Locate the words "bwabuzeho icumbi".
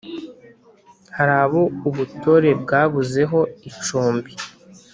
2.61-4.31